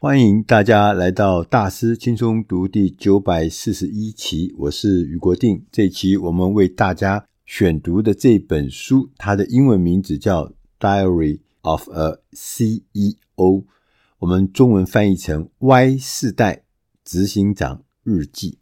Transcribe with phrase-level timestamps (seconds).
[0.00, 5.64] 欢迎大家来到大师轻松读第九百四十一期，我是余国定。
[5.72, 10.44] 这一期我们为大家选读的这本书，它的英文名字叫
[10.78, 13.16] 《Diary of a CEO》，
[14.20, 16.62] 我们中文翻译成《Y 世代
[17.04, 18.52] 执行长日记》。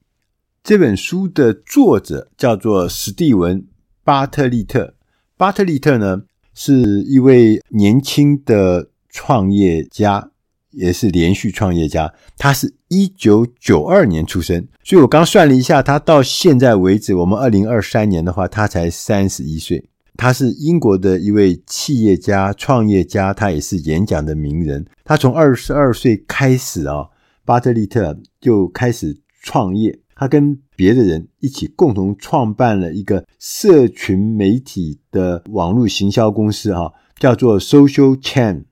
[0.64, 3.60] 这本书的作者叫做史蒂文·
[4.02, 4.94] 巴特利特。
[5.36, 6.22] 巴特利特呢，
[6.54, 10.30] 是一位年轻的创业家。
[10.70, 19.88] 也是连续创业家，他是一九九二年出生，所以我刚算了一下，他到现在为止，我们二零二三年的话，他才三十一岁。
[20.18, 24.86] 他是英国的一位企业家、创业家，他也是演讲的名人。
[25.04, 27.08] 他从二十二岁开始啊，
[27.44, 38.64] 巴特利特就开始创业，他跟别的人一起共同创办了一个社群媒体的网络行销公司，哈，叫做 Social Chain。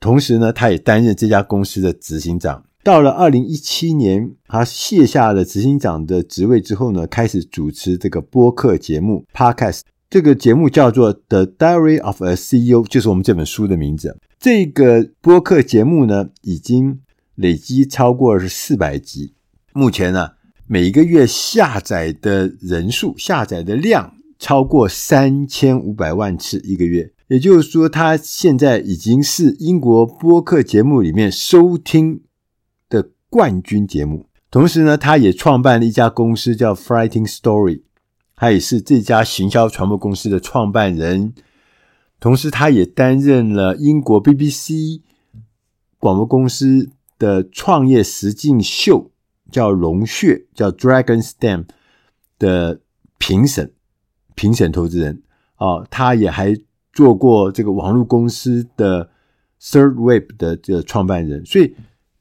[0.00, 2.64] 同时呢，他也担任这家公司的执行长。
[2.82, 9.82] 到了二零一七年，他卸下了执行长的职位之后呢，开始主持这个播客节目 Podcast。
[10.08, 14.18] 这个节目叫做《The Diary of a CEO》，就是我们这本书的名字。
[14.38, 17.00] 这个播客节目呢，已经
[17.34, 19.34] 累积超过是四百集。
[19.74, 20.30] 目前呢，
[20.66, 27.12] 每个月下载的人数、下载的量超过三千五百万次一个月。
[27.30, 32.24] 也就是说，他现在已经是英国播客节目里面收听
[32.88, 34.26] 的冠军节目。
[34.50, 37.82] 同时呢，他也创办了一家公司叫 Frighting Story，
[38.34, 41.32] 他也是这家行销传播公司的创办人。
[42.18, 45.02] 同时，他也担任了英国 BBC
[46.00, 49.12] 广播公司的创业实境秀，
[49.52, 51.66] 叫《龙穴》，叫 Dragon's Den
[52.40, 52.80] 的
[53.18, 53.72] 评审，
[54.34, 55.22] 评审投资人
[55.54, 56.56] 啊，他也还。
[56.92, 59.08] 做过这个网络公司的
[59.60, 61.74] Third Wave 的这个创办人，所以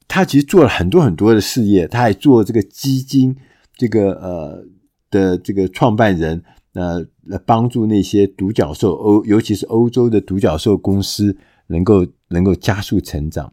[0.08, 1.88] 他其实做了很多很多的事业。
[1.88, 3.36] 他还做这个基金，
[3.76, 4.66] 这个呃
[5.10, 11.36] 的这个创办人，呃，来帮助那些独角兽欧，尤其是欧洲的独角兽公司
[11.68, 13.52] 能够能够加速成长。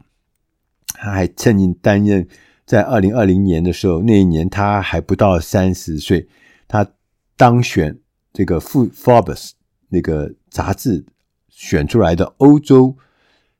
[0.93, 2.27] 他还曾经担任，
[2.65, 6.27] 在二零二零年的时候，那一年他还不到三十岁，
[6.67, 6.87] 他
[7.35, 7.99] 当选
[8.33, 9.51] 这个富 Forbes。
[9.89, 11.05] 那个杂志
[11.49, 12.95] 选出来的欧洲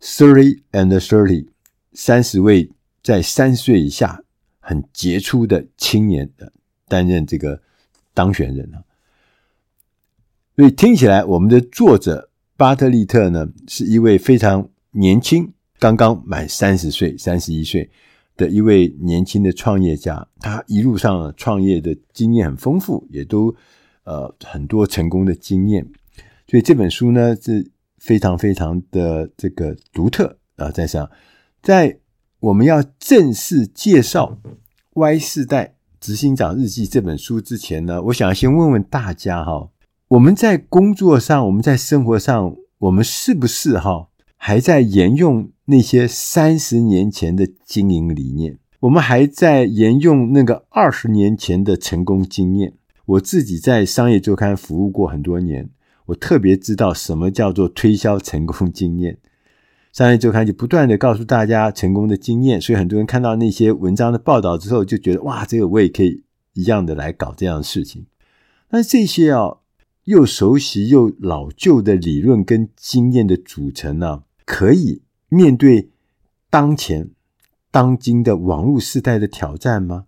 [0.02, 1.48] thirty and thirty
[1.94, 2.72] 三十位
[3.02, 4.24] 在三十岁以下
[4.60, 6.30] 很杰出的青年
[6.88, 7.62] 担任这个
[8.14, 8.84] 当选人啊，
[10.56, 17.90] 所以听起来我们的作者巴特利特呢是一位非常年轻，刚刚满三十岁，三十一岁
[18.36, 23.56] 的一位年轻的创业家，他一路上创业的经验很丰富，也都
[24.04, 25.88] 呃很多成功的经验。
[26.48, 31.10] 所以这本书呢是非常非常的这个独特啊，在上，
[31.62, 32.00] 在
[32.40, 34.38] 我们要正式介绍
[34.94, 39.70] 《Y 世代执行长日记》这本书之前呢，我想先问问大家哈，
[40.08, 48.58] 我们在工作上，我们在生活上，我们是不是哈还在沿用那些三十年前的经营理念？
[48.80, 52.74] 我们还在沿用那个二十年前的成功经验？
[53.06, 55.70] 我自己在商业周刊服务过很多年。
[56.08, 59.18] 我特别知道什么叫做推销成功经验，
[59.94, 66.24] 商业周刊就不断的告诉大家成功的经验，所以很多人看到那些文章的报道之后，就觉得哇，这个我也可以
[66.54, 68.06] 一样的来搞这样的事情。
[68.70, 69.58] 但是这些啊，
[70.06, 75.90] 又熟悉又老旧的理论跟经验的组成呢，可以面对
[76.50, 77.10] 当前
[77.70, 80.06] 当今的网络时代的挑战吗？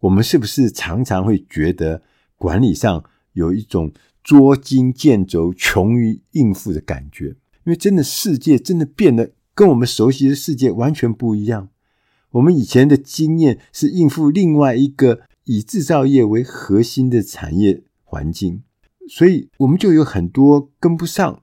[0.00, 2.02] 我们是不是常常会觉得
[2.36, 7.28] 管理上有一种捉襟见肘、穷于应付的感觉，
[7.64, 11.68] 因为真的世界真的变得跟我们熟悉的世界完全不一样。
[12.32, 18.62] 我们以前的经验是应付另外一个以制造业为核心的产业环境，
[19.08, 21.42] 所以我们就有很多跟不上、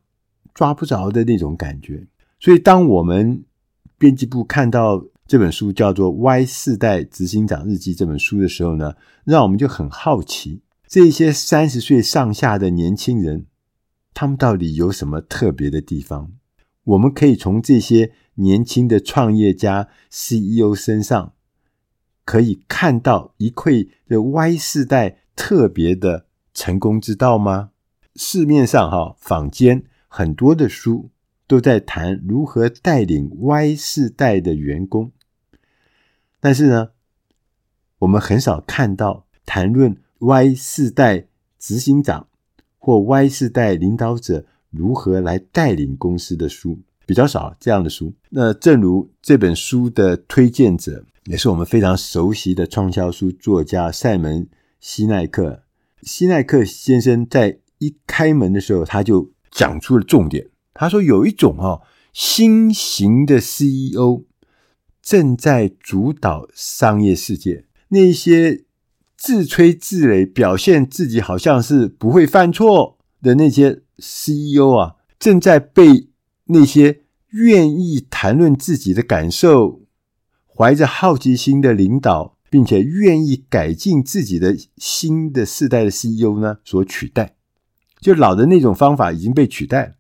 [0.53, 2.07] 抓不着的那种感觉。
[2.39, 3.43] 所以，当我们
[3.97, 8.93] 编辑部看到这本书叫做《Y 世代执行长日记》这本书的时候呢，
[9.25, 10.61] 让我们就很好奇。
[10.87, 13.45] 这些三十岁上下的年轻人，
[14.13, 16.31] 他们到底有什么特别的地方？
[16.85, 21.33] 我们可以从这些年轻的创业家、CEO 身上，
[22.23, 27.71] 可以看到一窥这 Y 世代特别的成功之道吗？
[28.15, 31.09] 市面上哈坊间很多的书
[31.45, 35.11] 都在谈如何带领 Y 世代的员工，
[36.39, 36.91] 但是呢，
[37.99, 39.97] 我们很少看到谈论。
[40.19, 41.27] Y 世代
[41.59, 42.27] 执行长
[42.77, 46.79] 或 Y 世代领导者如何来带领公司的书？
[47.05, 48.13] 比较少这样的书。
[48.29, 54.43] 那正如这本书的推荐者，也是我们非常熟悉的畅销书作家赛门·
[54.79, 55.63] 西奈克。
[56.01, 60.49] 西奈克先生在一开门的时候，他就讲出了重点。
[60.73, 61.81] 他说：“有一种哦，
[62.11, 64.23] 新型的 CEO
[65.01, 68.65] 正在主导商业世界，那些
[69.17, 76.09] 自吹自擂、表现自己好像是不会犯错的那些 CEO 啊，正在被
[76.45, 79.81] 那些愿意谈论自己的感受、
[80.45, 87.35] 怀着好奇心的领导，并且愿意改进自己的新的世代的 CEO 呢所取代。
[87.99, 89.93] 就老的那种方法已经被取代了，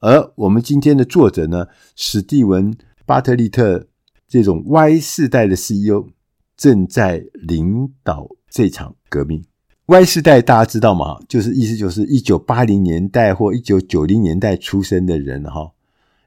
[0.00, 2.72] 而我们今天的作者呢，史蒂文·
[3.04, 3.88] 巴特利特。”
[4.26, 6.08] 这种 Y 世代的 CEO
[6.56, 9.44] 正在领导这场革命。
[9.86, 11.18] Y 世代大家知道吗？
[11.28, 15.72] 就是意思就是一九八零年代或一九九零年代出生的人哈，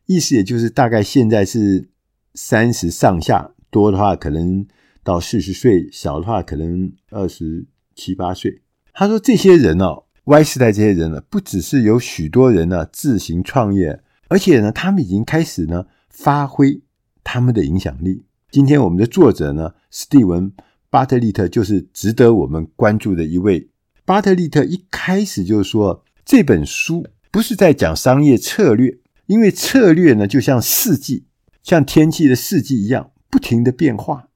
[0.06, 1.90] 意思也就是大概现在是
[2.36, 4.66] 三十上下，多的话可能
[5.04, 7.66] 到四十岁，小的话可能二十
[7.96, 8.62] 七八岁。
[8.94, 16.82] 他说这些人哦，Y 世代这些人呢，不只是有许多人呢自行创业，而且呢，他们已经开始呢发挥。
[17.30, 18.24] 他们的影响力。
[18.58, 20.50] 今天我们的作者呢，史蒂文·
[20.90, 23.70] 巴特利特就是值得我们关注的一位。
[24.04, 31.26] 巴特利特一开始就说，这本书不是在讲商业策略，因为策略呢就像四季，
[31.62, 34.30] 像天气的四季一样不停的变化。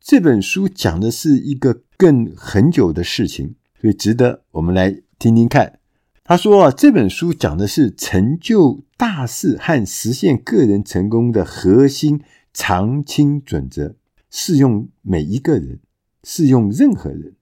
[0.00, 5.80] 这本书讲的是一个更很久的事情，所以值得我们来听听看。
[6.22, 12.20] 他说啊，这本书讲的是成就大事和实现个人成功的核心
[12.52, 13.96] 常青准则，
[14.30, 15.80] 适用每一个人，
[16.24, 17.34] 适用任何人，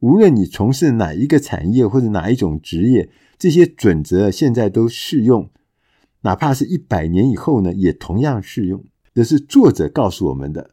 [0.00, 5.50] 无论你从事哪一个产业或者哪一种职业，这些准则现在都适用，
[6.22, 8.84] 哪怕是一百年以后呢，也同样适用。
[9.14, 10.72] 这是作者告诉我们的，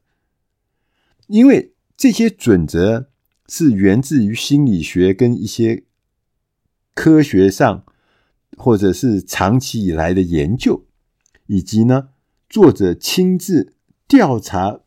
[1.28, 3.10] 因为这些准则
[3.48, 5.86] 是源自于心理学跟一些。
[6.96, 7.86] 科学上，
[8.56, 10.86] 或者是长期以来的研究，
[11.48, 12.10] 以及呢，
[12.50, 13.74] 作者亲自
[14.08, 14.80] 调查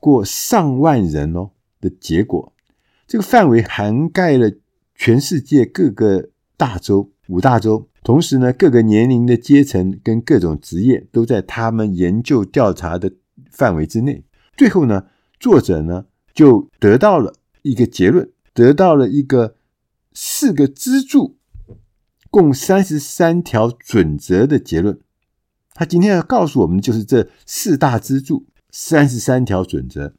[0.00, 1.50] 过上万人哦
[1.80, 2.52] 的结果，
[3.06, 4.52] 这个范围涵盖了
[4.94, 13.12] 全世界各个大洲、五大洲，同时呢，各个年龄的阶层跟各种职业都在他们研究调查的
[13.50, 14.24] 范围之内。
[14.56, 15.06] 最后呢，
[15.40, 19.56] 作者呢就得到了一个结论，得到了一个。
[20.14, 21.38] 四个支柱，
[22.28, 25.00] 共三十三条准则的结论。
[25.82, 30.14] 他今天要告诉我们，就是这四大支柱，三十三条准则。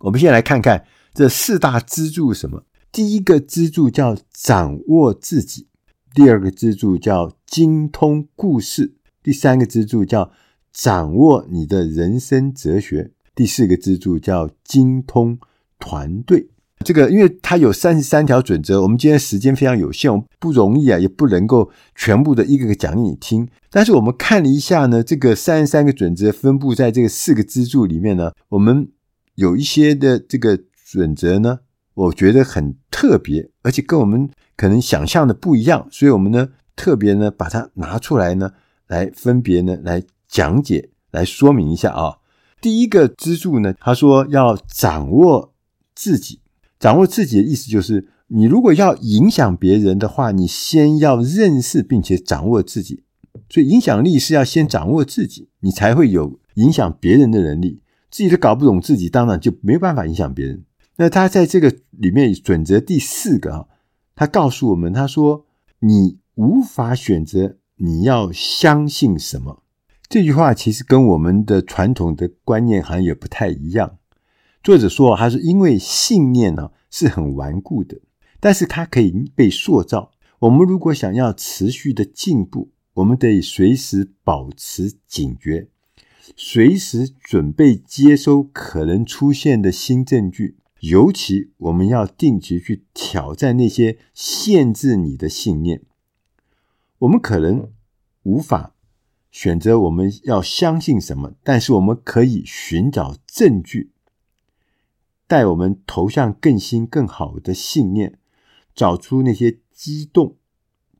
[0.00, 0.84] 我们先来看看
[1.14, 2.66] 这四大支柱什么。
[2.92, 5.68] 第一个支柱叫掌握自己，
[6.14, 10.30] 第二个支柱叫精通故事，第三个支柱叫
[10.70, 15.38] 掌握你的人生哲学，第四个支柱叫精通
[15.78, 16.50] 团队。
[16.84, 23.48] 这个，因为它有三十三条准则，我们今天时间非常有限，我不容易啊，也不能够全部的一个个讲给你听。
[23.70, 28.88] 但是我们看了一下呢，这个三十三个准则分布在这个四个支柱里面呢，我们
[29.34, 30.58] 有一些的这个
[30.88, 31.58] 准则呢，
[31.94, 38.52] 我觉得很特别，而且跟我们可能想象的不一样，所以我们呢特别呢把它拿出来呢，
[38.86, 42.18] 来分别呢来讲解，来说明一下啊。
[42.60, 45.52] 第一个支柱呢，他说要掌握
[45.94, 46.38] 自己。
[46.78, 53.04] 掌握自己的意思就是，你如果要影响别人的话，你先要认识并且掌握自己。
[53.48, 57.80] 所以，影响力是要先掌握自己，你才会有影响别人的能力。
[58.10, 60.64] 自己都搞不懂自己，当然就没有办法影响别人。
[60.96, 63.66] 那他在这个里面准则第四个啊，
[64.14, 65.46] 他告诉我们，他说
[65.80, 69.62] ：“你无法选择你要相信什么。”
[70.08, 73.98] 这句话其实跟我们的传统的观念好像也不太一样。
[74.66, 78.00] 作者说，他是因为信念呢是很顽固的，
[78.40, 80.10] 但是它可以被塑造。
[80.40, 85.68] 我们如果想要持续的进步，我们得随时保持警觉，
[86.34, 90.56] 随时准备接收可能出现的新证据。
[90.80, 95.82] 尤其我们要定期去挑战那些限制你的信念。
[96.98, 97.70] 我们可能
[98.24, 98.74] 无法
[99.30, 103.92] 选择我们要相信什么，但是我们可以寻找证据。
[105.26, 108.18] 带我们投向更新、更好的信念，
[108.74, 110.36] 找出那些激动、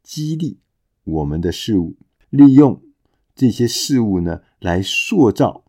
[0.03, 0.59] 激励
[1.05, 1.97] 我们的事物，
[2.31, 2.83] 利用
[3.35, 5.65] 这些事物呢，来塑造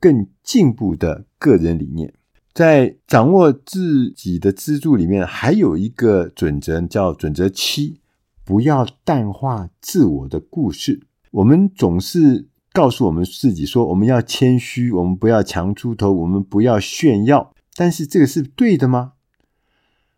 [0.00, 2.14] 更进步的个人理念。
[2.54, 8.00] 在掌握自己的支柱里面，还有一个准则叫准则七：
[8.44, 11.06] 不要淡化自我的故事。
[11.30, 17.54] 我们总是告诉我们自己说，我们要谦虚，我们不要强出头，我们不要炫耀。
[17.78, 19.12] 但是这个是对的吗？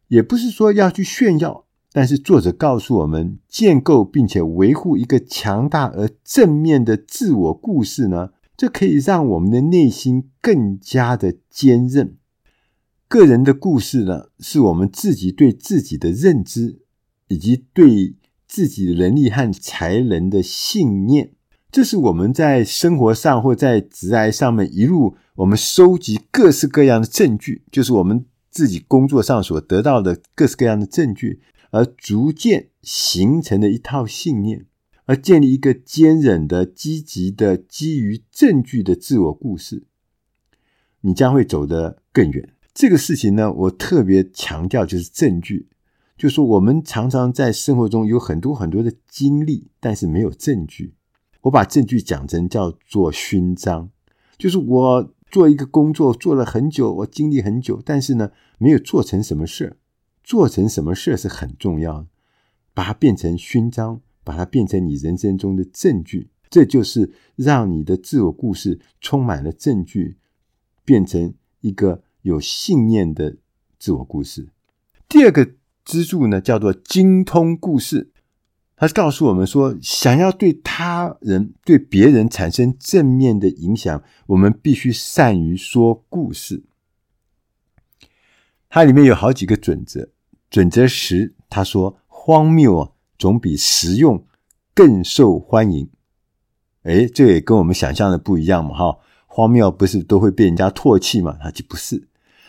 [0.09, 12.17] 也不是说要去炫耀，但是作者告诉我们，建构并且维护一个强大而正面的自我故事呢，这可以让我们的内心更加的坚韧。
[13.07, 16.81] 个人的故事呢，是我们自己对自己的认知，
[17.29, 18.17] 以及对
[18.49, 21.33] 自己能力和才能的信念。
[21.71, 34.67] 这是我们在生活上或在职涯上面一路我们收集各式各样的证据，就是我们自己工作上所得到的各式各样的证据，而逐渐形成的一套信念，
[35.07, 39.85] 而建立一个坚韧的、积极的、基于证据的自我故事，
[41.01, 42.53] 你将会走得更远。
[42.75, 45.71] 这个事情呢，我特别强调就是证据，
[46.19, 50.93] 就是我们常常在生活中有很多很多的经历，但是没有证据。
[51.41, 53.89] 我把证据讲成叫做勋章，
[54.37, 59.77] 就是我做一个工作做了很久，我经历很久，但是呢，没有做成什么事。
[60.23, 62.07] 做成什么事是很重要的，
[62.75, 70.19] 把它变成勋章，把它变成你人生中的证据，这就是让你的自我故事充满了证据，
[70.85, 73.37] 变成一个有信念的
[73.79, 74.49] 自我故事。
[75.09, 75.51] 第二个
[75.85, 78.11] 支柱呢，叫做精通故事。
[78.81, 86.65] 他告诉我们说，想要对他人、对别人产生正面的影响，我们必须善于说故事。
[88.71, 90.09] 它里面有好几个准则。
[90.49, 94.25] 准则十，他说：“荒谬啊，总比实用
[94.75, 95.91] 更受欢迎。”
[96.85, 98.99] 诶，这也跟我们想象的不一样嘛，哈！
[99.27, 101.37] 荒谬不是都会被人家唾弃吗？
[101.43, 102.09] 他就不是。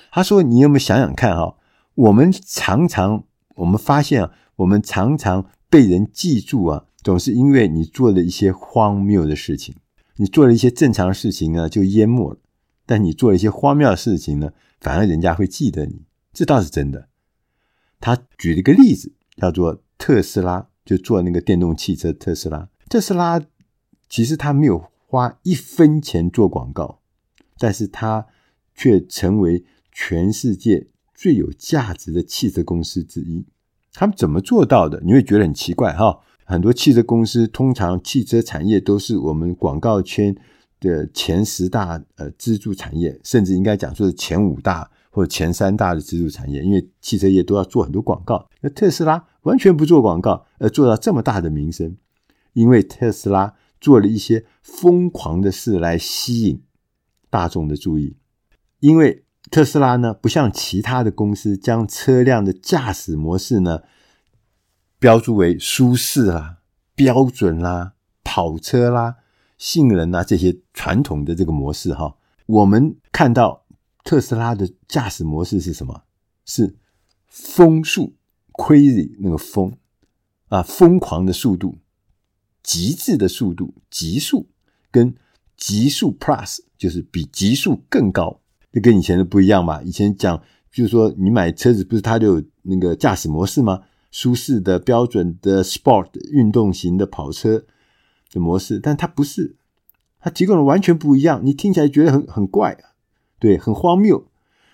[0.09, 1.57] 他说：“你有没有想想看，哈？
[1.95, 9.73] 我们常常，我们发现啊，我们常常。”被人记住啊，总是因为你做了一些荒谬的事情。
[10.17, 12.37] 你做了一些正常的事情呢，就淹没了；
[12.85, 14.51] 但你做了一些荒谬的事情呢，
[14.81, 16.03] 反而人家会记得你。
[16.33, 17.07] 这倒是真的。
[18.01, 22.11] 他举了一个例子，叫做特斯拉，就做那个电动汽车。
[22.11, 23.41] 特斯拉，特斯拉
[24.09, 26.99] 其实他没有花一分钱做广告，
[27.57, 28.27] 但是他
[28.75, 29.63] 却成为
[29.93, 33.45] 全世界最有价值的汽车公司之一。
[33.93, 35.01] 他们怎么做到的？
[35.05, 36.19] 你会觉得很奇怪哈。
[36.45, 40.35] 很多汽车公司，通常汽车产业都是我们广告圈
[40.79, 46.61] 的前十大呃支柱产业，甚至应该讲说是前五大或者前三大的支柱产业。
[46.61, 51.95] 因为汽车业都要做很多广告，那特斯拉完全不做广告，而做到这么大的名声，
[52.53, 56.61] 因为特斯拉做了一些疯狂的事来吸引
[57.29, 58.15] 大众的注意，
[58.79, 59.23] 因为。
[59.51, 63.83] 特斯拉呢，不像其他的公司，将车辆的驾驶模式呢
[64.97, 66.59] 标注为舒适啦、
[66.95, 67.93] 标准啦、
[68.23, 69.17] 跑车啦、
[69.57, 72.15] 性能啦这些传统的这个模式哈。
[72.45, 73.65] 我们看到
[74.05, 76.03] 特斯拉的驾驶模式是什么？
[76.45, 76.77] 是
[77.27, 78.15] 风速
[78.53, 79.77] （crazy） 那个风
[80.47, 81.77] 啊，疯狂的速度、
[82.63, 84.47] 极致的速度、极速
[84.89, 85.13] 跟
[85.57, 88.39] 极速 Plus，就是比极速更高。
[88.71, 93.81] 这跟以前的不一样嘛，以前讲就是说你买车子不是它就有那个驾驶模式吗？
[94.11, 97.63] 舒适的、标准的、Sport 运动型的跑车
[98.31, 99.55] 的模式，但它不是，
[100.19, 102.77] 它提供的完全不一样，你听起来觉得很很怪，
[103.39, 104.27] 对，很荒谬，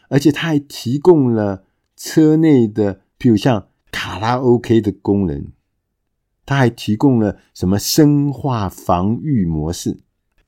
[0.09, 1.63] 而且它还提供了
[1.95, 5.47] 车内的，譬如像卡拉 OK 的功能，
[6.45, 9.99] 它还提供了什么生化防御模式，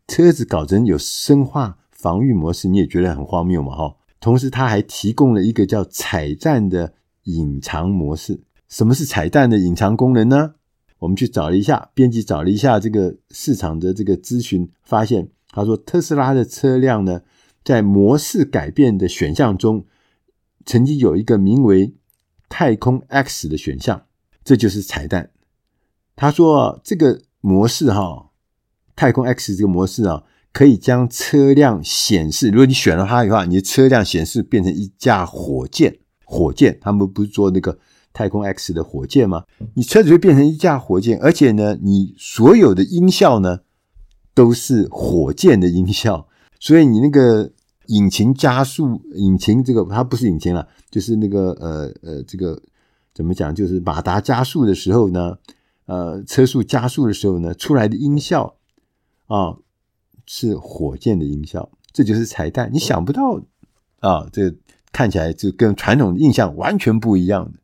[0.08, 1.79] 车子搞成有生化。
[2.00, 3.76] 防御模式你也觉得很荒谬嘛？
[3.76, 8.40] 哈，同时它还提供了一个叫彩蛋的隐藏模式。
[8.70, 10.56] 什么是彩蛋的隐藏功能呢？
[11.00, 17.22] 我们去找了一下，编辑找了一下这个市场的这个咨询，发现他说特斯拉的车辆呢，
[17.66, 19.84] 在模式改变的选项中，
[20.66, 21.94] 曾经有一个名为
[22.48, 24.06] “太空 X” 的选项，
[24.46, 25.32] 这就是彩蛋。
[26.16, 28.30] 他说这个模式哈，
[28.96, 30.24] 太空 X 这个模式啊。
[30.52, 36.00] 可以将车辆显示，如果你选了它的话，你的车辆显示变成一架火箭。
[36.26, 37.80] 火箭，他们不是做那个
[38.14, 39.46] 太空 X 的火箭吗？
[39.74, 43.62] 你车子会变成一架火箭，而且呢，你所有的音效呢
[44.36, 46.28] 都是火箭的音效。
[46.60, 47.52] 所以你那个
[47.88, 52.62] 引擎加速，引擎这个它不是引擎了，就是那个呃呃，这个
[53.14, 53.56] 怎么讲？
[53.56, 55.38] 就是马达加速的时候呢，
[55.88, 58.56] 呃，车速加速的时候呢，出来的音效
[59.28, 59.56] 啊。
[60.32, 62.70] 是火箭的音效，这就是彩蛋。
[62.72, 63.42] 你想不到
[63.98, 64.56] 啊，这
[64.92, 67.58] 看起来就跟传统印象完全不一样的。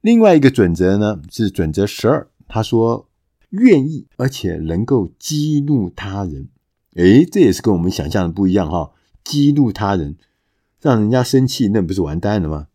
[0.00, 3.08] 另外一个准则呢，是准则十二，他说，
[3.50, 6.48] 愿意，而且能够激怒他人。
[6.96, 8.90] 诶，这也是跟我们想象的不一样哈！
[9.22, 10.16] 激怒他人，
[10.80, 12.66] 让人家生气，那不是完蛋了吗？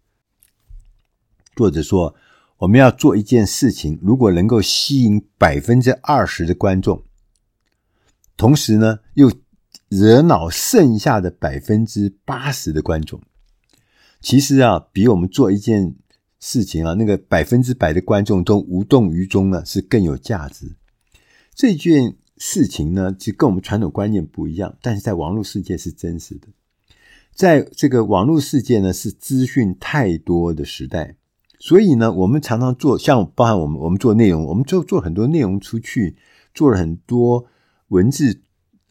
[1.53, 2.15] 作者说，
[2.59, 7.03] 我们要做一件事情，如果能够吸引百分之二十的观众，
[8.41, 9.31] 同时呢，又
[9.87, 13.21] 惹恼剩下的百分之八十的观众，
[14.19, 15.93] 其实啊，比我们做一件
[16.39, 20.75] 事情啊，那个百分之百的观众都无动于衷呢，是更有价值。
[21.53, 26.47] 这件事情呢，其实跟我们传统观念不一样，但是在网络世界是真实的。
[27.35, 31.15] 在这个网络世界呢，是资讯太多的时代，
[31.59, 36.15] 所以呢，我们常常做，像包含我们，我们做内容，我们就做很多内容出去，
[36.55, 37.45] 做了很多
[37.91, 38.41] 文字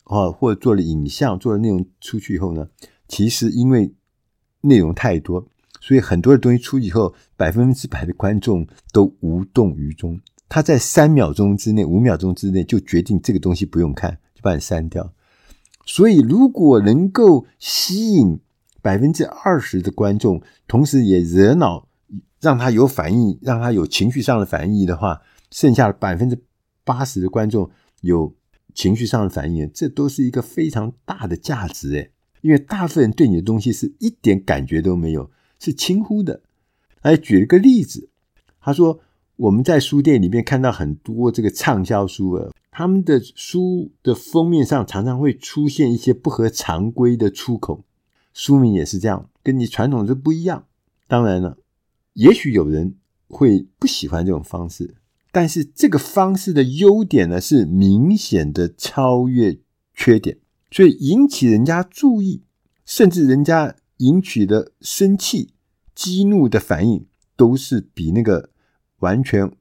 [0.04, 2.68] 啊，或者做了影像，做了内容出去以后呢，
[3.08, 3.94] 其实因为
[4.62, 5.46] 内容太多。
[5.80, 10.20] 所以很多的东西出去以后，百分之百的观众都无动于衷。
[10.46, 15.10] 他在三秒钟之内、五秒钟之内就决定这个东西不用看，就把你删掉。
[15.86, 18.38] 所以，如果能够吸引
[18.82, 21.88] 百分之二十的观众，同时也惹恼，
[22.40, 26.38] 让他有反应，让他有情绪上的反应的话，剩下的百分之
[26.84, 27.70] 八十的观众
[28.02, 28.34] 有
[28.80, 35.30] 情绪上的反应，这都是一个非常大的价值诶，因为大部分人对你的东西是一点感觉都没有。
[35.58, 36.40] 是轻忽的。
[37.02, 38.08] 来举了个例子，
[38.58, 38.98] 他说
[39.36, 47.84] 我们在书店里面看到很多这个畅销书啊，他们的书的封面上常常会出现一些不合常规的出口，
[48.32, 50.64] 书名也是这样，跟你传统的不一样。
[51.06, 51.58] 当然了，
[52.14, 52.94] 也许有人
[53.28, 54.94] 会不喜欢这种方式，
[55.32, 59.58] 但是这个方式的优点呢，是明显的超越
[59.94, 60.38] 缺点，
[60.70, 62.42] 所以引起人家注意，
[62.84, 63.76] 甚至人家。
[64.00, 65.52] 引起的生气、
[65.94, 67.06] 激怒的反应，
[67.36, 68.48] 都是比那个
[69.00, 69.52] 完全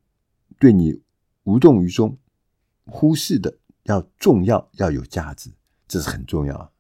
[0.57, 1.01] 对你
[1.43, 2.17] 无动于衷、
[2.85, 5.51] 忽视的要重要、要有价值，
[5.89, 6.71] 这是很重要。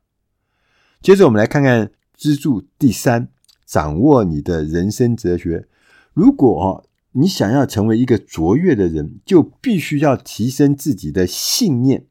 [1.01, 3.29] 接着，我们来看看支柱第三：
[3.65, 5.67] 掌握你的人生哲学。
[6.13, 12.05] 如果你想要成为一个卓越的人，就必须要提升自己的信念、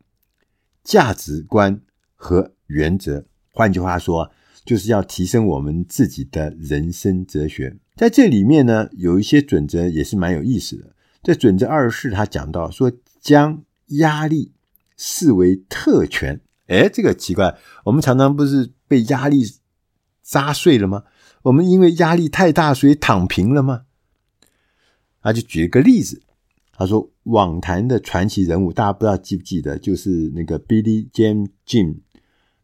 [0.82, 1.80] 价值观
[2.14, 3.26] 和原则。
[3.52, 4.30] 换句话说，
[4.64, 10.94] 就是要提升我们自己的人生哲学，在这里面呢，有一些准则也是蛮有意思的。
[11.22, 14.52] 在准则二十四，他讲到说，将压力
[14.96, 16.40] 视为特权。
[16.66, 19.42] 哎，这个奇怪，我们常常不是被压力
[20.22, 21.04] 砸碎了吗？
[21.42, 23.82] 我们因为压力太大，所以躺平了吗？
[25.22, 26.22] 他就举一个例子，
[26.72, 31.96] 他说，网坛的传奇人物，大家不知道记不记得，就是那个 Billie Jean Jim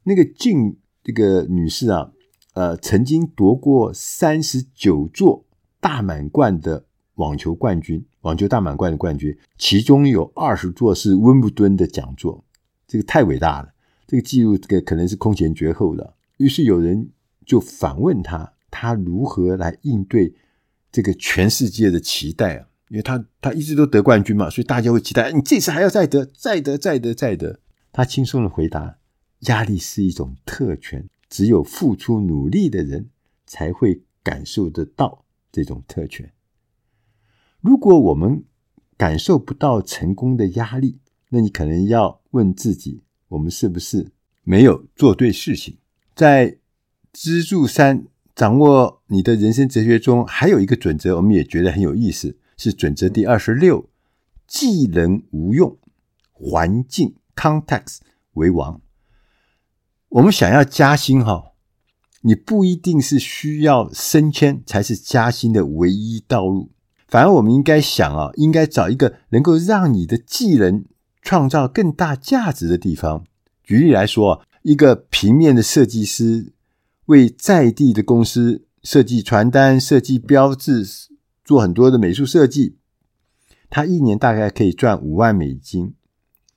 [0.02, 0.76] 那个 King。
[1.06, 2.12] 这个女士啊，
[2.54, 5.44] 呃，曾经夺过三十九座
[5.78, 6.86] 大满贯的
[7.16, 12.42] 网球冠军，网球大满贯的冠军，其中有二十座是温布顿的讲座，
[12.88, 13.68] 这个太伟大了，
[14.06, 16.14] 这个记录这个可能是空前绝后的。
[16.38, 17.10] 于是有人
[17.44, 20.32] 就反问他，他如何来应对
[20.94, 22.68] 这个全世界的期待啊？
[22.88, 27.58] 因为他他一直都得冠军嘛，所以大家会期待你这次还要再得，再得，再得，再得。
[27.90, 28.98] 他轻松的回答。
[29.40, 33.10] 压力是一种特权，只有付出努力的人
[33.44, 36.32] 才会感受得到这种特权。
[37.60, 38.44] 如果我们
[38.96, 44.12] 感受不到成功的压力，那你可能要问自己：我们是不是
[44.44, 45.76] 没有做对事情？
[46.14, 46.58] 在
[47.12, 53.88] 支柱三掌握你的人生哲学中，还有一个准则，我们也觉得很有意思，是准则第二十六：
[54.46, 55.78] 技能无用，
[56.32, 57.98] 环境 （context）
[58.32, 58.80] 为王。
[60.08, 61.52] 我们想要加薪哈，
[62.22, 66.72] 你不一定是需要升迁才是加薪的唯一道路。
[67.06, 70.84] 反而我们应该想啊，应该找一个能够让你的技能
[71.22, 73.24] 创造更大价值的地方。
[73.62, 76.52] 举例来说，一个平面的设计师
[77.06, 80.84] 为在地的公司设计传单、设计标志，
[81.44, 82.78] 做很多的美术设计，
[83.68, 85.94] 他一年大概可以赚五万美金。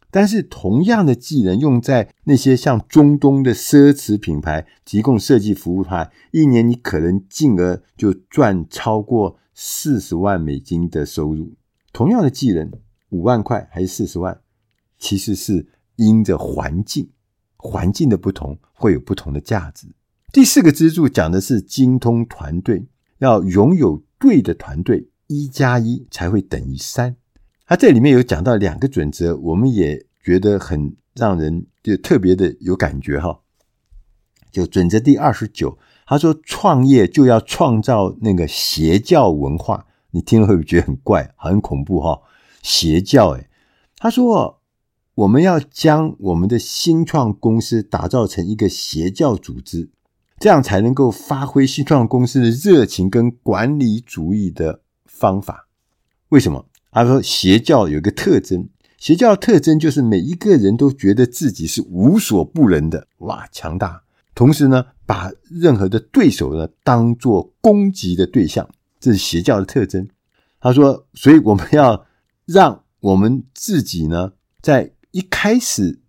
[0.10, 11.56] 但是，同样的技能用在那些像中东的奢侈品牌提供设计服务的话，一年你可能进而就赚超过四十万美金的收入。
[11.92, 12.72] 同样的技能，
[13.10, 14.40] 五万块还是四十万，
[14.98, 17.10] 其实是因着环境，
[17.58, 19.88] 环境的不同会有不同的价值。
[20.34, 22.88] 第四个支柱讲的是精通团队，
[23.20, 27.16] 要拥有对的团队，一加一才会等于三。
[27.66, 33.40] 他这里面有讲到两个准则，我们也觉得很让人就特别的有感觉哈。
[34.52, 42.22] 就准则第二十九，他说创业就要创造那个邪教文化，你听了会不会觉得很怪，很恐怖哈？
[42.62, 43.50] 邪教诶，
[43.98, 44.62] 他说
[45.16, 49.90] ：“我们要将我们的新创公司打造成一个邪教组织，
[50.40, 55.68] 这样才能够发挥新创公司的热情跟管理主义的方法。
[56.30, 56.66] 为什么？
[56.92, 64.02] 他说邪教有一个特征，邪教的特征就是每一个人都觉得自己是无所不能的，哇，强大。
[64.34, 68.70] 同时呢，把任何的对手呢当做攻击的对象，
[69.00, 70.08] 这是邪教的特征。
[70.60, 72.06] 他说，所以我们要
[72.46, 76.02] 让。”我们自己呢，在一开始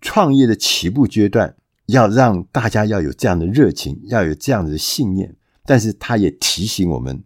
[0.00, 1.54] 创业的起步阶段，
[1.86, 5.36] 要让大家要有这样的热情，要有这样的信念。
[5.64, 7.24] 但是，他也提醒我们，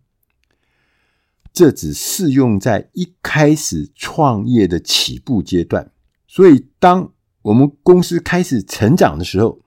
[1.52, 5.90] 这只适用在一开始创业的起步阶段。
[6.26, 9.60] 所以，当我们公司开始成长的时候，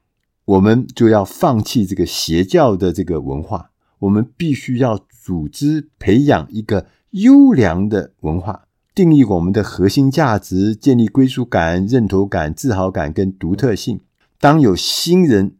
[0.45, 8.67] 我们就要放弃这个邪教的这个文化，我们必须要组织培养一个优良的文化。
[8.93, 14.01] 定义我们的核心价值，建立归属感、认同感、自豪感跟独特性。
[14.41, 15.55] 当有新人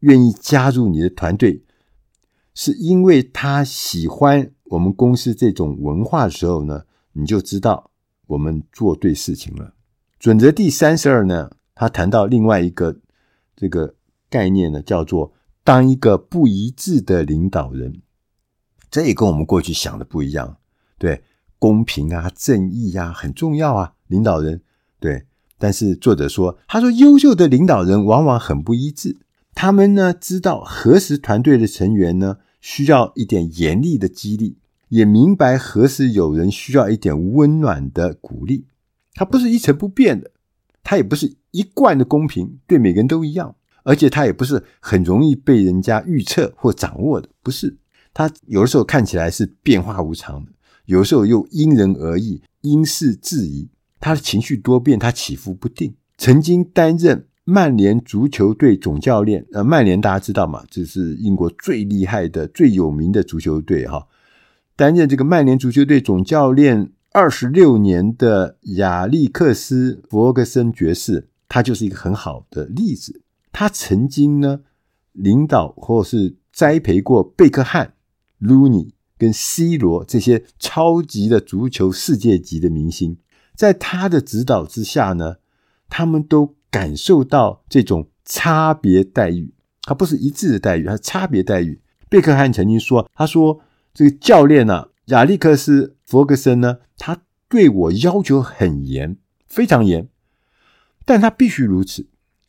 [0.00, 1.62] 愿意加入你的团队，
[2.52, 7.92] 是因为他喜欢我们公司这种文化的时候呢，你就知道
[8.26, 9.74] 我们做对事情了。
[10.18, 12.98] 准则第三十二呢，他谈到另外一个
[13.54, 13.94] 这个
[14.28, 18.02] 概念呢，叫做当一个不一致的领导人。
[18.90, 20.56] 这也跟我们过去想的不一样，
[20.98, 21.22] 对。
[21.58, 23.94] 公平啊，正义啊，很重要啊。
[24.08, 24.62] 领导人
[24.98, 25.26] 对，
[25.62, 29.18] 但是作者说，他说优秀的领导人往往很不一致。
[29.54, 34.56] 他们呢，知道何时团队的成员呢需要一点严厉的激励，
[34.88, 38.66] 也明白何时有人需要一点温暖的鼓励。
[39.14, 40.32] 他不是一成不变的，
[40.82, 47.76] 他也不是一贯的公平，对每个人都一样，而且他也不是很容易被人家预测或掌握的，不是。
[48.12, 50.50] 他有的时候看起来是变化无常的。
[50.86, 53.68] 有时候又因人而异，因事制宜。
[54.02, 55.94] 他的情绪多变，他起伏不定。
[56.18, 64.08] 曾经担任曼联足球队总教练，呃，曼联大家知道嘛，这是英国最厉害的、最有名的足球队哈。
[64.74, 73.22] 担任这个曼联足球队总教练二十六年的亚历克斯·弗格森爵士，他就是一个很好的例子。
[73.52, 74.62] 他曾经呢，
[75.12, 77.94] 领导或是栽培过贝克汉、
[78.38, 78.94] 鲁尼。
[79.18, 83.18] 跟 C 罗这些超级的足球世界级的明星，
[83.54, 85.36] 在他的指导之下呢，
[85.88, 89.52] 他们都感受到这种差别待遇。
[89.82, 91.80] 他不是一致的待遇，他是差别待遇。
[92.08, 93.60] 贝克汉曾经说：“他说
[93.92, 100.08] 这个教练呢、啊，亚历克斯·弗格森呢，他对我要求很严，非常严，
[101.04, 102.06] 但他必须如此，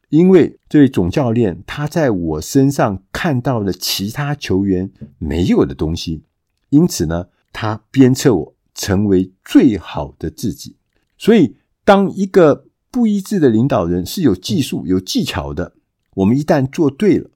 [0.10, 6.24] 因为这位总教练他在我身上看到了其他球员没有的东西。”
[6.70, 10.76] 因此呢，他鞭策我成为最好的自己。
[11.24, 11.56] 所以，
[11.86, 15.74] 当一个不一致的领导人是有技术、有技巧的，
[16.16, 17.30] 我们一旦做对了，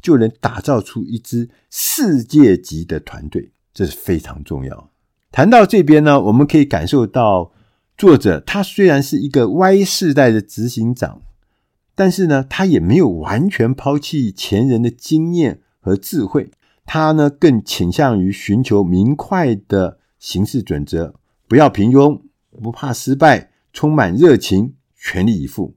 [0.00, 4.88] 就能打造出一支世界级的团队，这是非常重要。
[5.32, 7.50] 谈到这边呢，我们可以感受到，
[7.98, 11.22] 作者他虽然是一个 Y 世代的执行长，
[11.96, 16.52] 但是呢，他也没有完全抛弃前人的经验和智慧。
[16.86, 21.16] 他呢，更倾向于寻求明快的行事准则，
[21.48, 22.20] 不要平庸，
[22.62, 25.74] 不怕失败，充满热情，全力以赴。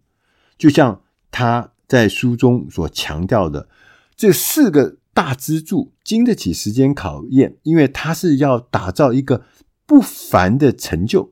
[0.57, 3.69] 就像他在书中所强调的，
[4.15, 9.43] 这四个大支柱经得起时间考验，因为他是要打造一个
[9.85, 11.31] 不凡的成就，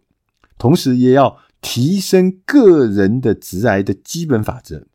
[0.57, 4.87] 同时也要提升个人的直癌的基本法则。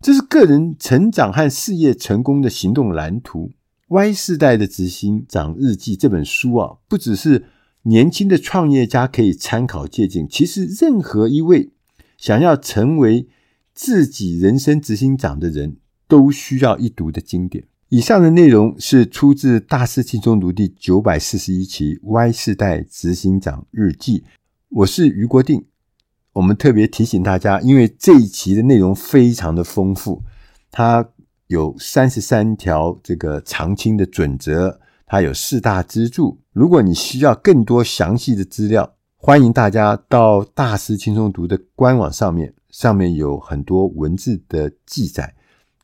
[0.00, 3.50] 这是个人成长和事业成功的行动蓝图。
[3.94, 7.46] 《Y 世代的执行长日记》这本书啊，不只是
[7.82, 11.70] 年轻的创业家可以参考借鉴，其实任何一位
[12.16, 13.28] 想要成为
[13.74, 17.64] 自己人生执行长的人都需要一读的经典。
[17.88, 24.20] 以上的内容是出自《大师轻松读》第九百四十一期《Y 世代执行长日记》。
[24.70, 25.64] 我是余国定，
[26.34, 30.22] 我们特别提醒大家，因为这一期的内容非常的丰富，
[30.70, 31.10] 它。
[31.48, 36.38] 有三十三条这个常青的准则，它有四大支柱。
[36.52, 45.34] 如果你需要更多详细的资料，欢迎大家到大师轻松读的官网上面，上面有很多文字的记载，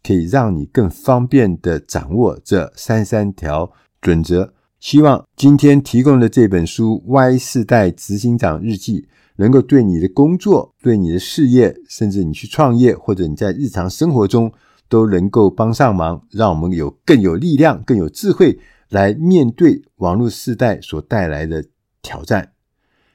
[0.02, 4.52] 可以让你更方便的掌握这三三条准则。
[4.78, 9.00] 希望今天提供的这本书《Y 世代执行长日记》
[9.36, 14.52] 能够对你的工作、对你的事业，甚至你去创业，或者你在日常生活中。
[14.86, 18.56] 都能够帮上忙，让我们有更有力量、更有智慧
[18.90, 21.64] 来面对网络时代所带来的
[22.02, 22.52] 挑战。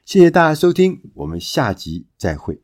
[0.04, 2.58] 谢谢大家收听，我们下集再会。